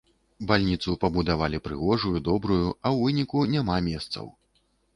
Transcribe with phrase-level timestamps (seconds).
[0.51, 4.25] Бальніцу пабудавалі прыгожую, добрую, а ў выніку няма месцаў.